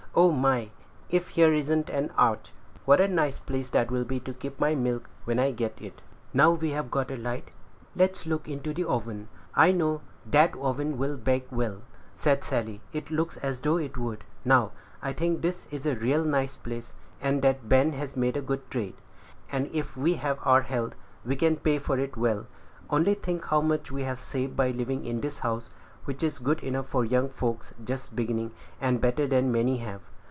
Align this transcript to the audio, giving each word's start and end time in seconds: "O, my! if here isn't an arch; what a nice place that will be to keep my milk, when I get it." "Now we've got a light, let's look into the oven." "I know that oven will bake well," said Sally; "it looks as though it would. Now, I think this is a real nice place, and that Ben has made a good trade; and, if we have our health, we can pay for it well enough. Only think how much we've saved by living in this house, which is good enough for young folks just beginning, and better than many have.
"O, 0.13 0.29
my! 0.33 0.69
if 1.09 1.29
here 1.29 1.53
isn't 1.53 1.89
an 1.89 2.09
arch; 2.17 2.51
what 2.83 2.99
a 2.99 3.07
nice 3.07 3.39
place 3.39 3.69
that 3.69 3.89
will 3.89 4.03
be 4.03 4.19
to 4.19 4.33
keep 4.33 4.59
my 4.59 4.75
milk, 4.75 5.09
when 5.23 5.39
I 5.39 5.51
get 5.51 5.81
it." 5.81 6.01
"Now 6.33 6.51
we've 6.51 6.91
got 6.91 7.09
a 7.11 7.15
light, 7.15 7.47
let's 7.95 8.25
look 8.25 8.45
into 8.49 8.73
the 8.73 8.83
oven." 8.83 9.29
"I 9.55 9.71
know 9.71 10.01
that 10.29 10.53
oven 10.57 10.97
will 10.97 11.15
bake 11.15 11.47
well," 11.49 11.83
said 12.13 12.43
Sally; 12.43 12.81
"it 12.91 13.09
looks 13.09 13.37
as 13.37 13.61
though 13.61 13.77
it 13.77 13.95
would. 13.97 14.25
Now, 14.43 14.73
I 15.01 15.13
think 15.13 15.41
this 15.41 15.65
is 15.71 15.85
a 15.85 15.95
real 15.95 16.25
nice 16.25 16.57
place, 16.57 16.91
and 17.21 17.41
that 17.43 17.69
Ben 17.69 17.93
has 17.93 18.17
made 18.17 18.35
a 18.35 18.41
good 18.41 18.69
trade; 18.69 18.95
and, 19.49 19.69
if 19.71 19.95
we 19.95 20.15
have 20.15 20.39
our 20.43 20.63
health, 20.63 20.93
we 21.23 21.37
can 21.37 21.55
pay 21.55 21.77
for 21.77 21.97
it 21.97 22.17
well 22.17 22.39
enough. 22.39 22.47
Only 22.89 23.13
think 23.13 23.45
how 23.45 23.61
much 23.61 23.93
we've 23.93 24.19
saved 24.19 24.57
by 24.57 24.71
living 24.71 25.05
in 25.05 25.21
this 25.21 25.39
house, 25.39 25.69
which 26.03 26.23
is 26.23 26.39
good 26.39 26.61
enough 26.63 26.87
for 26.87 27.05
young 27.05 27.29
folks 27.29 27.75
just 27.85 28.15
beginning, 28.15 28.51
and 28.81 28.99
better 28.99 29.27
than 29.27 29.51
many 29.51 29.77
have. 29.77 30.01